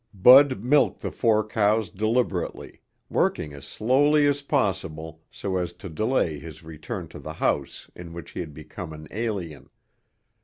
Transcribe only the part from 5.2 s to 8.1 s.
so as to delay his return to the house